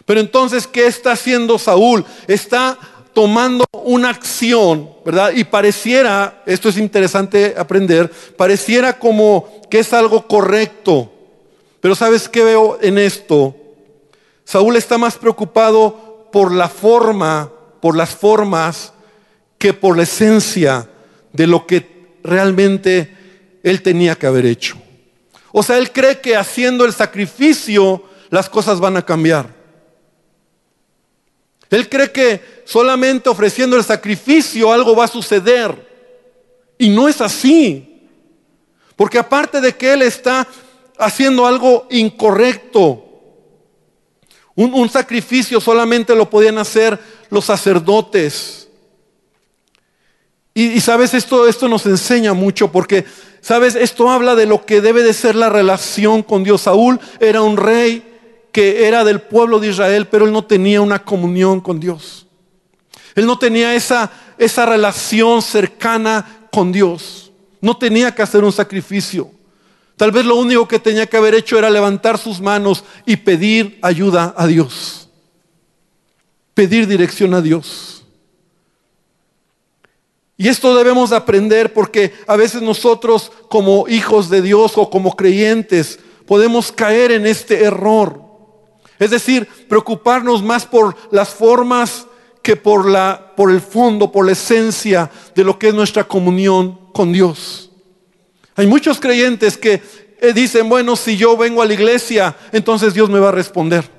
[0.06, 2.04] Pero entonces, ¿qué está haciendo Saúl?
[2.28, 2.78] Está
[3.12, 5.32] tomando una acción, ¿verdad?
[5.34, 11.12] Y pareciera, esto es interesante aprender, pareciera como que es algo correcto.
[11.80, 13.54] Pero ¿sabes qué veo en esto?
[14.44, 18.92] Saúl está más preocupado por la forma, por las formas,
[19.58, 20.88] que por la esencia
[21.32, 23.16] de lo que realmente
[23.62, 24.76] él tenía que haber hecho.
[25.52, 29.55] O sea, él cree que haciendo el sacrificio las cosas van a cambiar.
[31.70, 35.86] Él cree que solamente ofreciendo el sacrificio algo va a suceder.
[36.78, 38.08] Y no es así.
[38.94, 40.46] Porque aparte de que Él está
[40.98, 43.02] haciendo algo incorrecto,
[44.54, 46.98] un, sacrificio solamente lo podían hacer
[47.28, 48.68] los sacerdotes.
[50.54, 53.04] Y, y, sabes, esto, esto nos enseña mucho porque,
[53.42, 56.62] sabes, esto habla de lo que debe de ser la relación con Dios.
[56.62, 58.15] Saúl era un rey
[58.56, 62.26] que era del pueblo de Israel, pero él no tenía una comunión con Dios.
[63.14, 67.30] Él no tenía esa, esa relación cercana con Dios.
[67.60, 69.30] No tenía que hacer un sacrificio.
[69.98, 73.78] Tal vez lo único que tenía que haber hecho era levantar sus manos y pedir
[73.82, 75.10] ayuda a Dios.
[76.54, 78.06] Pedir dirección a Dios.
[80.38, 85.98] Y esto debemos aprender porque a veces nosotros como hijos de Dios o como creyentes
[86.26, 88.25] podemos caer en este error
[88.98, 92.06] es decir, preocuparnos más por las formas
[92.42, 96.78] que por, la, por el fondo, por la esencia de lo que es nuestra comunión
[96.92, 97.70] con Dios.
[98.54, 99.82] Hay muchos creyentes que
[100.20, 103.90] eh, dicen, bueno, si yo vengo a la iglesia, entonces Dios me va a responder.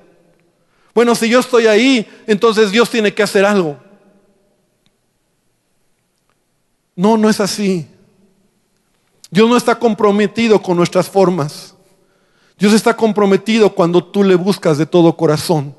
[0.96, 3.78] Bueno, si yo estoy ahí, entonces Dios tiene que hacer algo.
[6.96, 7.88] No, no es así.
[9.30, 11.76] Dios no está comprometido con nuestras formas.
[12.58, 15.76] Dios está comprometido cuando tú le buscas de todo corazón,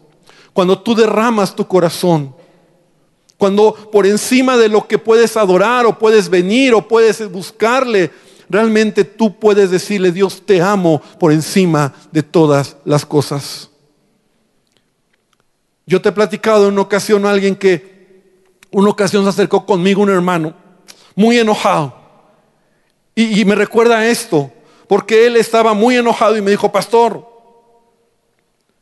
[0.53, 2.35] cuando tú derramas tu corazón,
[3.37, 8.11] cuando por encima de lo que puedes adorar o puedes venir o puedes buscarle,
[8.49, 13.71] realmente tú puedes decirle, Dios te amo por encima de todas las cosas.
[15.87, 17.99] Yo te he platicado en una ocasión a alguien que,
[18.71, 20.55] una ocasión se acercó conmigo un hermano,
[21.15, 21.95] muy enojado.
[23.15, 24.53] Y, y me recuerda esto,
[24.89, 27.29] porque él estaba muy enojado y me dijo, pastor,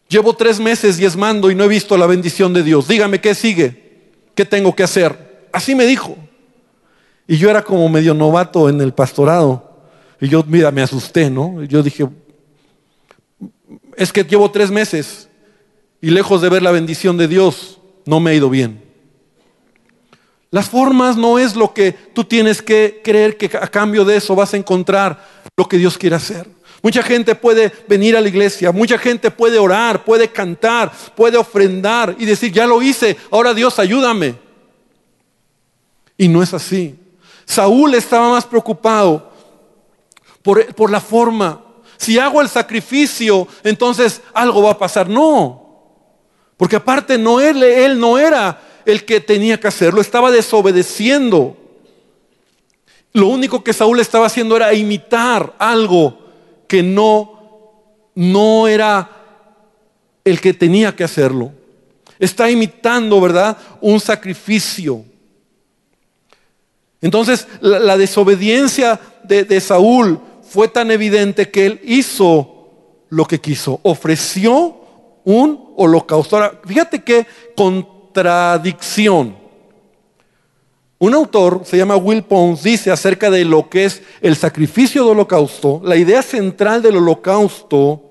[0.08, 2.86] llevo tres meses diezmando y no he visto la bendición de Dios.
[2.86, 5.48] Dígame qué sigue, qué tengo que hacer.
[5.52, 6.16] Así me dijo.
[7.26, 9.78] Y yo era como medio novato en el pastorado.
[10.20, 11.62] Y yo, mira, me asusté, ¿no?
[11.62, 12.08] Y yo dije,
[13.96, 15.28] es que llevo tres meses
[16.00, 18.86] y lejos de ver la bendición de Dios, no me ha ido bien.
[20.50, 24.36] Las formas no es lo que tú tienes que creer que a cambio de eso
[24.36, 26.46] vas a encontrar lo que Dios quiere hacer.
[26.82, 32.14] Mucha gente puede venir a la iglesia, mucha gente puede orar, puede cantar, puede ofrendar
[32.18, 34.36] y decir, ya lo hice, ahora Dios ayúdame.
[36.18, 36.98] Y no es así.
[37.44, 39.32] Saúl estaba más preocupado
[40.42, 41.62] por, por la forma.
[41.96, 45.08] Si hago el sacrificio, entonces algo va a pasar.
[45.08, 45.66] No,
[46.56, 51.56] porque aparte no él, él no era el que tenía que hacerlo, estaba desobedeciendo.
[53.16, 56.18] Lo único que Saúl estaba haciendo era imitar algo
[56.68, 57.80] que no,
[58.14, 59.10] no era
[60.22, 61.50] el que tenía que hacerlo.
[62.18, 63.56] Está imitando, ¿verdad?
[63.80, 65.02] Un sacrificio.
[67.00, 73.80] Entonces, la, desobediencia de, de Saúl fue tan evidente que él hizo lo que quiso.
[73.82, 74.76] Ofreció
[75.24, 76.36] un holocausto.
[76.36, 77.26] Ahora, fíjate qué
[77.56, 79.45] contradicción.
[80.98, 85.10] Un autor, se llama Will Pons, dice acerca de lo que es el sacrificio de
[85.10, 85.82] holocausto.
[85.84, 88.02] La idea central del holocausto,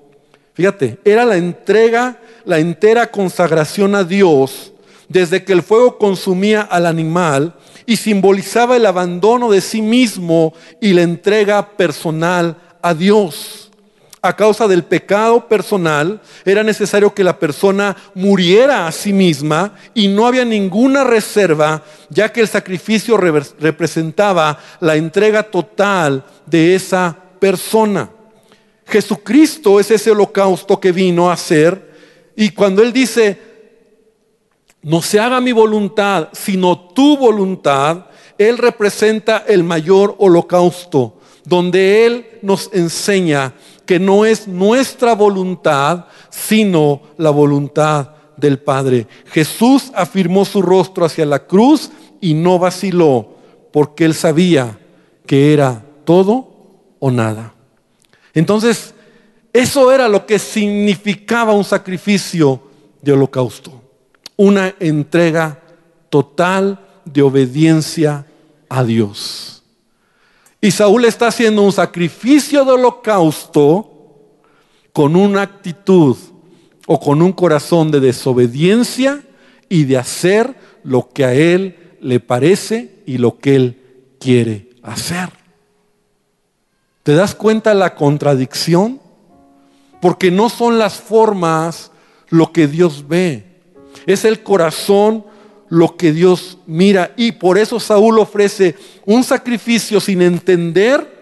[0.54, 4.72] fíjate, era la entrega, la entera consagración a Dios,
[5.08, 10.92] desde que el fuego consumía al animal y simbolizaba el abandono de sí mismo y
[10.92, 13.65] la entrega personal a Dios
[14.28, 20.08] a causa del pecado personal, era necesario que la persona muriera a sí misma y
[20.08, 28.10] no había ninguna reserva, ya que el sacrificio representaba la entrega total de esa persona.
[28.86, 31.94] Jesucristo es ese holocausto que vino a hacer
[32.36, 33.40] y cuando Él dice,
[34.82, 38.06] no se haga mi voluntad, sino tu voluntad,
[38.38, 43.54] Él representa el mayor holocausto, donde Él nos enseña
[43.86, 49.06] que no es nuestra voluntad, sino la voluntad del Padre.
[49.26, 53.36] Jesús afirmó su rostro hacia la cruz y no vaciló,
[53.72, 54.78] porque él sabía
[55.24, 56.48] que era todo
[56.98, 57.54] o nada.
[58.34, 58.94] Entonces,
[59.52, 62.60] eso era lo que significaba un sacrificio
[63.00, 63.80] de holocausto,
[64.36, 65.60] una entrega
[66.10, 68.26] total de obediencia
[68.68, 69.55] a Dios.
[70.60, 73.90] Y Saúl está haciendo un sacrificio de holocausto
[74.92, 76.16] con una actitud
[76.86, 79.22] o con un corazón de desobediencia
[79.68, 83.82] y de hacer lo que a él le parece y lo que él
[84.18, 85.30] quiere hacer.
[87.02, 89.00] ¿Te das cuenta la contradicción?
[90.00, 91.92] Porque no son las formas
[92.28, 93.44] lo que Dios ve,
[94.06, 95.24] es el corazón
[95.68, 97.12] lo que Dios mira.
[97.16, 98.74] Y por eso Saúl ofrece
[99.04, 101.16] un sacrificio sin entender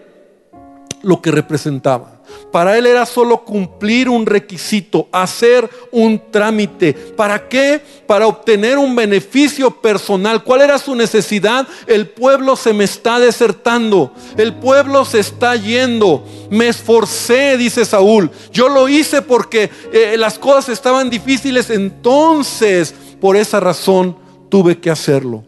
[1.01, 2.15] lo que representaba.
[2.51, 6.93] Para él era solo cumplir un requisito, hacer un trámite.
[6.93, 7.81] ¿Para qué?
[8.07, 10.43] Para obtener un beneficio personal.
[10.43, 11.67] ¿Cuál era su necesidad?
[11.85, 14.13] El pueblo se me está desertando.
[14.37, 16.25] El pueblo se está yendo.
[16.49, 18.31] Me esforcé, dice Saúl.
[18.51, 21.69] Yo lo hice porque eh, las cosas estaban difíciles.
[21.69, 24.15] Entonces, por esa razón,
[24.55, 25.43] tuve que hacerlo.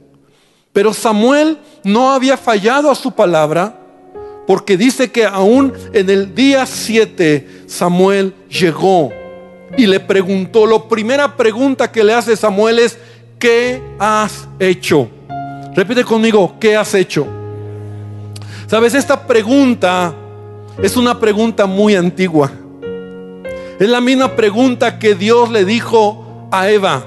[0.73, 3.73] Pero Samuel no había fallado a su palabra
[4.45, 9.13] porque dice que aún en el día 7 Samuel llegó
[9.77, 12.97] y le preguntó, la primera pregunta que le hace Samuel es,
[13.39, 15.07] ¿qué has hecho?
[15.73, 17.25] Repite conmigo, ¿qué has hecho?
[18.67, 20.13] Sabes, esta pregunta
[20.83, 22.51] es una pregunta muy antigua.
[23.79, 27.05] Es la misma pregunta que Dios le dijo a Eva,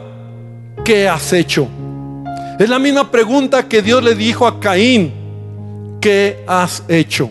[0.82, 1.68] ¿qué has hecho?
[2.60, 5.10] Es la misma pregunta que Dios le dijo a Caín,
[5.98, 7.30] ¿qué has hecho?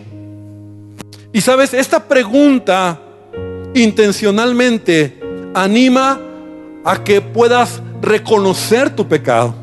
[1.32, 3.00] Y sabes, esta pregunta
[3.72, 5.20] intencionalmente
[5.54, 6.18] anima
[6.84, 9.54] a que puedas reconocer tu pecado.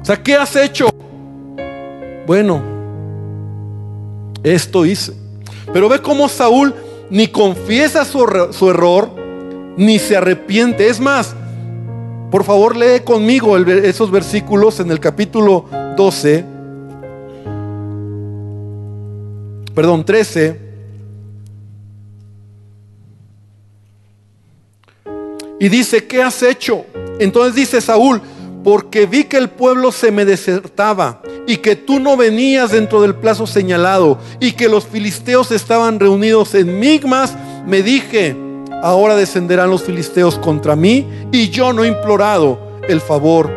[0.00, 0.88] O sea, ¿qué has hecho?
[2.26, 2.62] bueno,
[4.42, 5.12] esto hice.
[5.74, 6.74] Pero ve cómo Saúl
[7.10, 9.10] ni confiesa su, error,
[9.76, 10.88] ni se arrepiente.
[10.88, 11.36] Es más,
[12.30, 15.66] por favor lee conmigo esos versículos en el capítulo
[15.96, 16.44] 12,
[19.74, 20.60] perdón, 13.
[25.58, 26.84] Y dice, ¿qué has hecho?
[27.18, 28.20] Entonces dice Saúl,
[28.62, 33.14] porque vi que el pueblo se me desertaba y que tú no venías dentro del
[33.14, 37.34] plazo señalado y que los filisteos estaban reunidos en Migmas,
[37.66, 38.36] me dije,
[38.82, 42.58] ahora descenderán los filisteos contra mí y yo no he implorado
[42.88, 43.50] el favor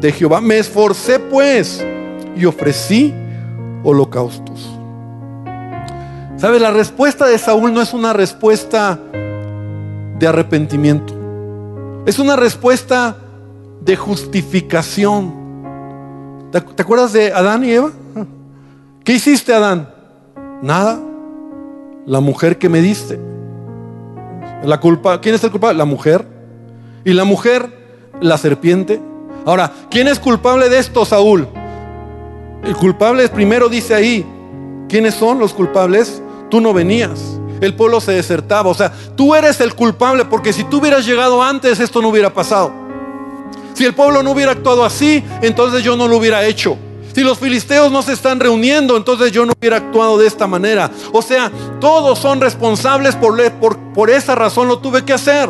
[0.00, 0.40] de Jehová.
[0.40, 1.84] Me esforcé pues
[2.36, 3.14] y ofrecí
[3.82, 4.70] holocaustos.
[6.36, 6.60] ¿Sabes?
[6.60, 8.98] La respuesta de Saúl no es una respuesta
[10.18, 11.14] de arrepentimiento.
[12.06, 13.16] Es una respuesta
[13.80, 15.32] de justificación.
[16.50, 17.90] ¿Te, acuerdas de Adán y Eva?
[19.04, 19.88] ¿Qué hiciste, Adán?
[20.62, 21.00] Nada.
[22.06, 23.18] La mujer que me diste.
[24.64, 25.76] La culpa, ¿quién es el culpable?
[25.76, 26.26] La mujer.
[27.04, 27.68] Y la mujer,
[28.20, 29.00] la serpiente.
[29.44, 31.46] Ahora, ¿quién es culpable de esto, Saúl?
[32.64, 34.24] El culpable primero dice ahí,
[34.88, 36.22] ¿quiénes son los culpables?
[36.50, 37.38] Tú no venías.
[37.60, 38.70] El pueblo se desertaba.
[38.70, 42.32] O sea, tú eres el culpable porque si tú hubieras llegado antes, esto no hubiera
[42.32, 42.72] pasado.
[43.74, 46.78] Si el pueblo no hubiera actuado así, entonces yo no lo hubiera hecho.
[47.14, 50.90] Si los filisteos no se están reuniendo, entonces yo no hubiera actuado de esta manera.
[51.12, 51.50] O sea,
[51.80, 53.36] todos son responsables por,
[53.94, 55.48] por, esa razón lo tuve que hacer.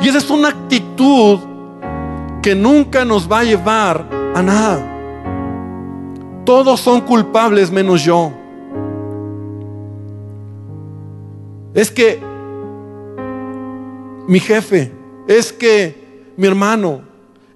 [0.00, 1.40] Y esa es una actitud
[2.40, 4.92] que nunca nos va a llevar a nada.
[6.44, 8.30] Todos son culpables menos yo.
[11.74, 12.20] Es que
[14.28, 14.92] mi jefe,
[15.26, 17.00] es que mi hermano,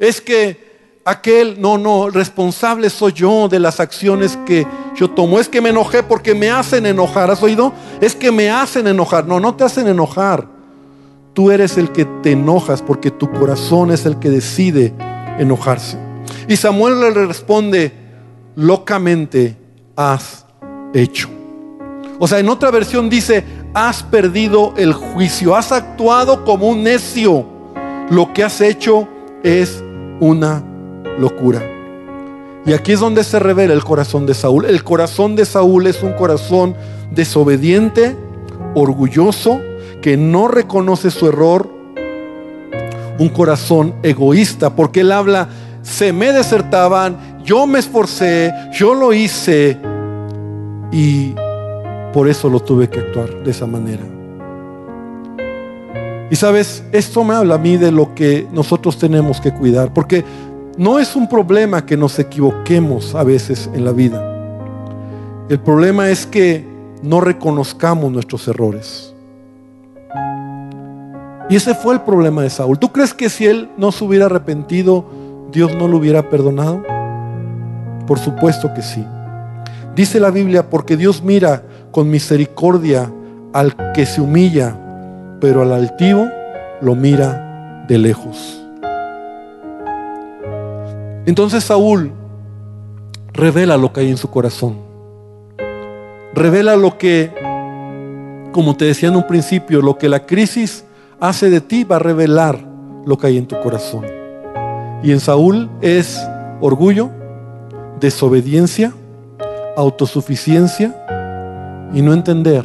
[0.00, 0.69] es que
[1.10, 5.38] aquel, no, no, responsable soy yo de las acciones que yo tomo.
[5.38, 7.30] Es que me enojé porque me hacen enojar.
[7.30, 7.72] ¿Has oído?
[8.00, 9.26] Es que me hacen enojar.
[9.26, 10.46] No, no te hacen enojar.
[11.32, 14.94] Tú eres el que te enojas porque tu corazón es el que decide
[15.38, 15.98] enojarse.
[16.48, 17.92] Y Samuel le responde,
[18.56, 19.56] locamente
[19.96, 20.44] has
[20.92, 21.28] hecho.
[22.18, 27.60] O sea, en otra versión dice, has perdido el juicio, has actuado como un necio
[28.10, 29.08] lo que has hecho
[29.44, 29.82] es
[30.18, 30.64] una
[31.18, 31.62] locura.
[32.66, 34.66] Y aquí es donde se revela el corazón de Saúl.
[34.66, 36.74] El corazón de Saúl es un corazón
[37.10, 38.16] desobediente,
[38.74, 39.60] orgulloso,
[40.02, 41.68] que no reconoce su error.
[43.18, 45.48] Un corazón egoísta, porque él habla,
[45.82, 49.78] se me desertaban, yo me esforcé, yo lo hice
[50.92, 51.34] y
[52.12, 54.02] por eso lo tuve que actuar de esa manera.
[56.30, 60.24] Y sabes, esto me habla a mí de lo que nosotros tenemos que cuidar, porque
[60.76, 64.22] no es un problema que nos equivoquemos a veces en la vida.
[65.48, 66.66] El problema es que
[67.02, 69.14] no reconozcamos nuestros errores.
[71.48, 72.78] Y ese fue el problema de Saúl.
[72.78, 75.04] ¿Tú crees que si él no se hubiera arrepentido,
[75.50, 76.82] Dios no lo hubiera perdonado?
[78.06, 79.04] Por supuesto que sí.
[79.96, 83.10] Dice la Biblia, porque Dios mira con misericordia
[83.52, 84.76] al que se humilla
[85.40, 86.28] pero al altivo
[86.80, 88.59] lo mira de lejos.
[91.26, 92.12] Entonces Saúl
[93.32, 94.76] revela lo que hay en su corazón.
[96.34, 97.30] Revela lo que,
[98.52, 100.84] como te decía en un principio, lo que la crisis
[101.20, 102.58] hace de ti va a revelar
[103.04, 104.04] lo que hay en tu corazón.
[105.02, 106.20] Y en Saúl es
[106.60, 107.10] orgullo,
[107.98, 108.92] desobediencia,
[109.76, 110.94] autosuficiencia
[111.92, 112.64] y no entender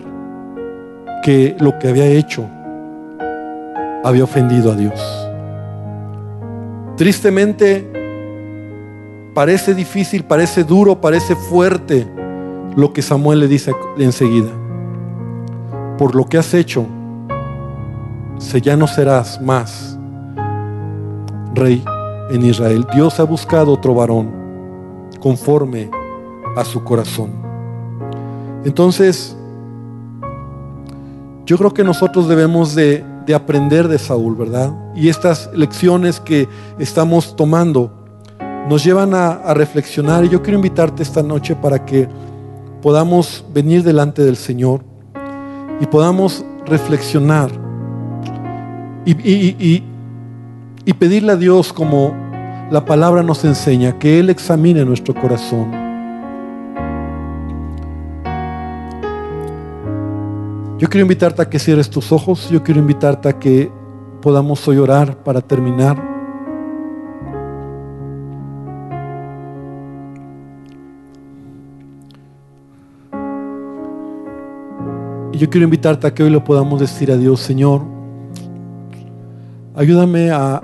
[1.23, 2.45] que lo que había hecho
[4.03, 5.29] había ofendido a Dios.
[6.97, 7.94] Tristemente,
[9.35, 12.07] parece difícil, parece duro, parece fuerte
[12.75, 14.49] lo que Samuel le dice enseguida.
[15.99, 16.87] Por lo que has hecho,
[18.39, 19.99] se ya no serás más
[21.53, 21.85] rey
[22.31, 22.87] en Israel.
[22.95, 24.31] Dios ha buscado otro varón
[25.19, 25.91] conforme
[26.55, 27.29] a su corazón.
[28.65, 29.37] Entonces,
[31.45, 34.73] yo creo que nosotros debemos de de aprender de Saúl, ¿verdad?
[34.95, 36.47] Y estas lecciones que
[36.79, 38.04] estamos tomando
[38.69, 40.25] nos llevan a, reflexionar.
[40.25, 42.07] Y yo quiero invitarte esta noche para que
[42.81, 44.81] podamos venir delante del Señor
[45.79, 47.51] y podamos reflexionar
[49.05, 49.83] y,
[50.85, 52.13] y pedirle a Dios como
[52.71, 55.85] la palabra nos enseña, que Él examine nuestro corazón
[60.77, 63.71] Yo quiero invitarte a que cierres tus ojos, yo quiero invitarte a que
[64.21, 66.14] podamos hoy orar para terminar.
[75.35, 77.81] Y yo quiero invitarte a que hoy le podamos decir a Dios, Señor,
[79.75, 80.61] ayúdame a,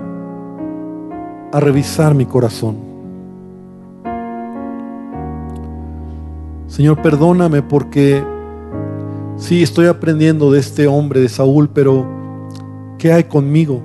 [1.52, 2.78] a revisar mi corazón.
[6.68, 8.24] Señor, perdóname porque
[9.36, 12.06] sí estoy aprendiendo de este hombre, de Saúl, pero
[12.96, 13.82] ¿qué hay conmigo?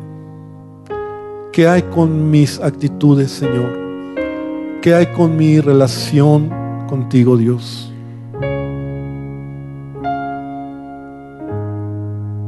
[1.52, 3.78] ¿Qué hay con mis actitudes, Señor?
[4.82, 6.50] ¿Qué hay con mi relación
[6.88, 7.87] contigo, Dios?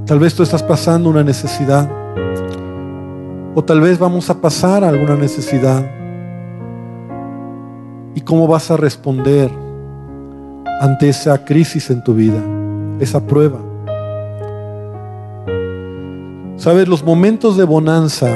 [0.09, 1.87] Tal vez tú estás pasando una necesidad.
[3.53, 5.87] O tal vez vamos a pasar alguna necesidad.
[8.15, 9.51] ¿Y cómo vas a responder
[10.81, 12.41] ante esa crisis en tu vida?
[12.99, 13.59] Esa prueba.
[16.57, 18.31] Sabes, los momentos de bonanza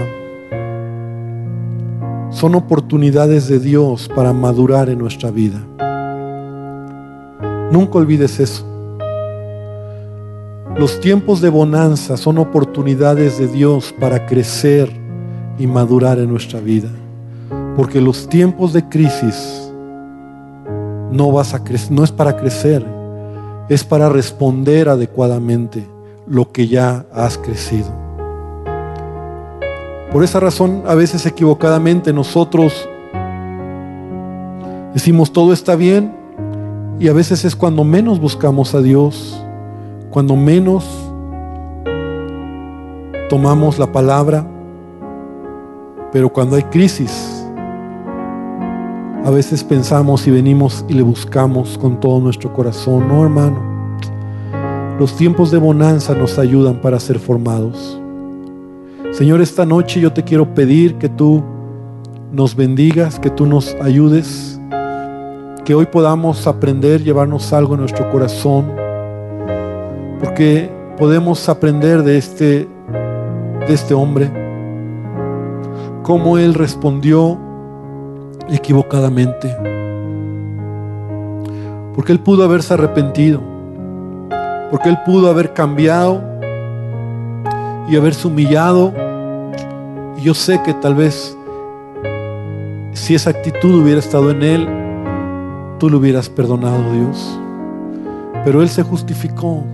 [2.29, 5.59] son oportunidades de Dios para madurar en nuestra vida.
[7.71, 8.72] Nunca olvides eso.
[10.75, 14.91] Los tiempos de bonanza son oportunidades de Dios para crecer
[15.59, 16.89] y madurar en nuestra vida.
[17.77, 19.71] Porque los tiempos de crisis
[21.11, 21.61] no vas a
[21.91, 22.83] no es para crecer,
[23.69, 25.87] es para responder adecuadamente
[26.25, 27.91] lo que ya has crecido.
[30.11, 32.89] Por esa razón, a veces equivocadamente nosotros
[34.95, 36.15] decimos todo está bien
[36.99, 39.42] y a veces es cuando menos buscamos a Dios
[40.13, 40.85] cuando menos
[43.31, 44.45] tomamos la palabra,
[46.11, 47.43] pero cuando hay crisis,
[49.25, 53.07] a veces pensamos y venimos y le buscamos con todo nuestro corazón.
[53.07, 53.57] No, hermano.
[54.99, 57.99] Los tiempos de bonanza nos ayudan para ser formados.
[59.13, 61.43] Señor, esta noche yo te quiero pedir que tú
[62.31, 64.61] nos bendigas, que tú nos ayudes,
[65.65, 68.82] que hoy podamos aprender, llevarnos algo en nuestro corazón
[70.23, 72.65] porque podemos aprender de este,
[73.67, 74.31] de este hombre,
[76.01, 77.37] cómo él respondió
[78.49, 79.53] equivocadamente.
[81.93, 83.41] Porque él pudo haberse arrepentido,
[84.71, 86.21] porque él pudo haber cambiado
[87.89, 88.93] y haberse humillado.
[90.17, 91.37] Y yo sé que tal vez
[92.93, 94.67] si esa actitud hubiera estado en él,
[95.79, 97.37] tú lo hubieras perdonado, Dios.
[98.45, 99.65] Pero él se justificó.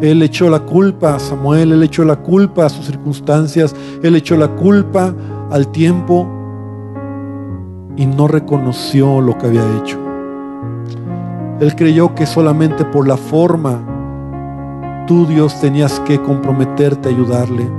[0.00, 4.36] Él echó la culpa a Samuel, él echó la culpa a sus circunstancias, él echó
[4.36, 5.14] la culpa
[5.50, 6.28] al tiempo
[7.96, 9.98] y no reconoció lo que había hecho.
[11.60, 17.70] Él creyó que solamente por la forma tú Dios tenías que comprometerte a ayudarle.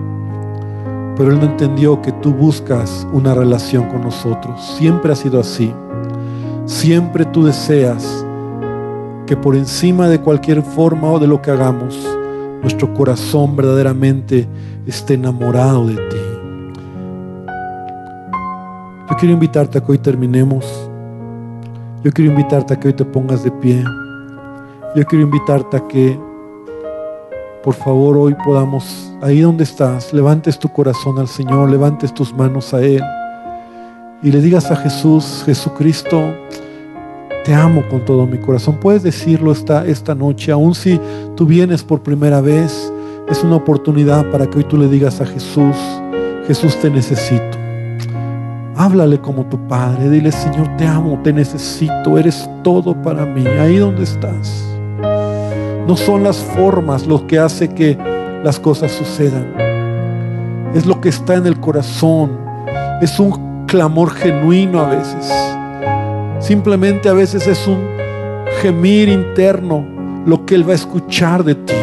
[1.18, 4.61] Pero él no entendió que tú buscas una relación con nosotros.
[4.78, 5.74] Siempre ha sido así.
[6.66, 8.24] Siempre tú deseas
[9.26, 11.97] que por encima de cualquier forma o de lo que hagamos,
[12.61, 14.47] nuestro corazón verdaderamente
[14.86, 16.17] esté enamorado de ti.
[19.09, 20.65] Yo quiero invitarte a que hoy terminemos.
[22.03, 23.84] Yo quiero invitarte a que hoy te pongas de pie.
[24.95, 26.19] Yo quiero invitarte a que,
[27.63, 32.73] por favor, hoy podamos, ahí donde estás, levantes tu corazón al Señor, levantes tus manos
[32.73, 33.03] a Él
[34.26, 36.34] y le digas a Jesús, Jesucristo,
[37.45, 38.77] te amo con todo mi corazón.
[38.81, 40.99] Puedes decirlo esta, esta noche, aun si
[41.35, 42.91] tú vienes por primera vez,
[43.29, 45.75] es una oportunidad para que hoy tú le digas a Jesús,
[46.47, 47.57] Jesús te necesito.
[48.75, 53.77] Háblale como tu Padre, dile Señor, te amo, te necesito, eres todo para mí, ahí
[53.77, 54.65] donde estás.
[55.87, 57.95] No son las formas lo que hace que
[58.43, 59.53] las cosas sucedan.
[60.73, 62.39] Es lo que está en el corazón.
[63.01, 65.31] Es un clamor genuino a veces
[66.45, 67.87] Simplemente a veces es un
[68.61, 69.83] gemir interno
[70.27, 71.73] lo que Él va a escuchar de ti.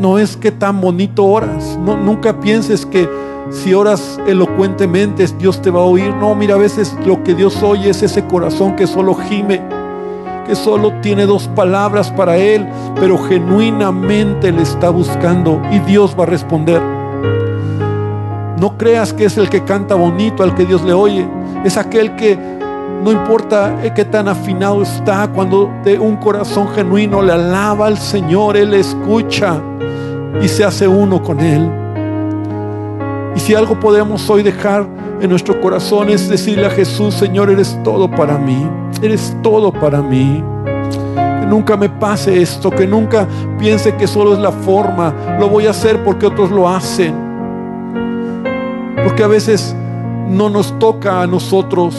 [0.00, 1.78] No es que tan bonito oras.
[1.80, 3.08] No, nunca pienses que
[3.50, 6.12] si oras elocuentemente Dios te va a oír.
[6.16, 9.62] No, mira, a veces lo que Dios oye es ese corazón que solo gime,
[10.44, 12.66] que solo tiene dos palabras para Él,
[12.96, 16.82] pero genuinamente le está buscando y Dios va a responder.
[18.58, 21.28] No creas que es el que canta bonito al que Dios le oye
[21.64, 22.38] es aquel que
[23.02, 27.98] no importa eh, qué tan afinado está, cuando de un corazón genuino le alaba al
[27.98, 29.60] Señor, Él escucha
[30.40, 31.70] y se hace uno con Él.
[33.34, 34.86] Y si algo podemos hoy dejar
[35.20, 38.66] en nuestro corazón es decirle a Jesús, Señor, eres todo para mí,
[39.02, 40.42] eres todo para mí.
[41.14, 43.26] Que nunca me pase esto, que nunca
[43.58, 47.14] piense que solo es la forma, lo voy a hacer porque otros lo hacen.
[49.04, 49.76] Porque a veces
[50.28, 51.96] no nos toca a nosotros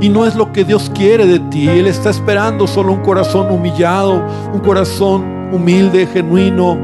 [0.00, 1.68] Y no es lo que Dios quiere de ti.
[1.68, 6.78] Él está esperando solo un corazón humillado, un corazón humilde, genuino.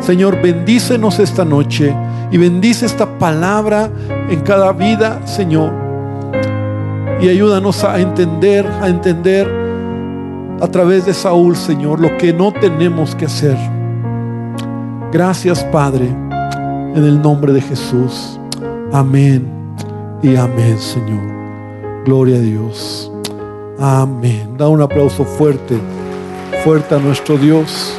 [0.00, 1.94] Señor, bendícenos esta noche
[2.32, 3.88] y bendice esta palabra
[4.28, 5.72] en cada vida, Señor.
[7.20, 9.48] Y ayúdanos a entender, a entender
[10.60, 13.56] a través de Saúl, Señor, lo que no tenemos que hacer.
[15.12, 18.40] Gracias, Padre, en el nombre de Jesús.
[18.92, 19.50] Amén
[20.22, 22.04] y amén, Señor.
[22.04, 23.10] Gloria a Dios.
[23.78, 24.56] Amén.
[24.58, 25.78] Da un aplauso fuerte,
[26.62, 27.98] fuerte a nuestro Dios.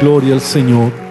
[0.00, 1.07] Gloria al Señor.